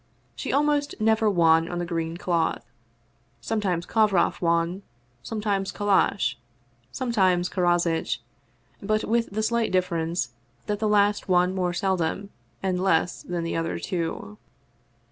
She 0.35 0.51
almost 0.51 0.95
never 0.99 1.29
won 1.29 1.69
on 1.69 1.77
the 1.77 1.85
green 1.85 2.17
cloth; 2.17 2.65
sometimes 3.39 3.85
Kovroff 3.85 4.41
won, 4.41 4.81
sometimes 5.21 5.71
Kallash, 5.71 6.37
sometimes 6.91 7.49
Karozitch, 7.49 8.19
but 8.81 9.03
with 9.03 9.29
the 9.29 9.43
slight 9.43 9.71
differ 9.71 9.97
ence 9.97 10.31
that 10.65 10.79
the 10.79 10.89
last 10.89 11.29
won 11.29 11.53
more 11.53 11.71
seldom 11.73 12.31
and 12.63 12.81
less 12.81 13.21
than 13.21 13.43
the 13.43 13.55
other 13.55 13.77
two. 13.77 14.39